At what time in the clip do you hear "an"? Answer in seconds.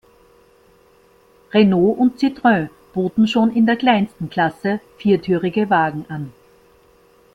6.09-6.33